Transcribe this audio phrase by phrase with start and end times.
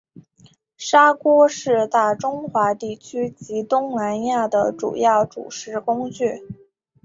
[0.79, 6.41] 炒锅是大中华地区及东南亚的主要煮食工具。